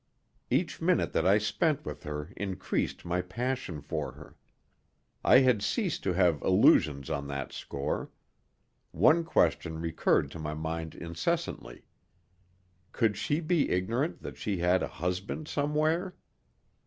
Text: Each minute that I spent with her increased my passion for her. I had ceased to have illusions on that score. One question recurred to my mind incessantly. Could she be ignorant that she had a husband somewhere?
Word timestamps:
Each 0.49 0.81
minute 0.81 1.13
that 1.13 1.27
I 1.27 1.37
spent 1.37 1.85
with 1.85 2.01
her 2.05 2.33
increased 2.35 3.05
my 3.05 3.21
passion 3.21 3.81
for 3.81 4.13
her. 4.13 4.35
I 5.23 5.41
had 5.41 5.61
ceased 5.61 6.01
to 6.05 6.13
have 6.13 6.41
illusions 6.41 7.11
on 7.11 7.27
that 7.27 7.53
score. 7.53 8.09
One 8.89 9.23
question 9.23 9.79
recurred 9.79 10.31
to 10.31 10.39
my 10.39 10.55
mind 10.55 10.95
incessantly. 10.95 11.85
Could 12.93 13.15
she 13.15 13.41
be 13.41 13.69
ignorant 13.69 14.23
that 14.23 14.37
she 14.39 14.57
had 14.57 14.81
a 14.81 14.87
husband 14.87 15.47
somewhere? 15.47 16.15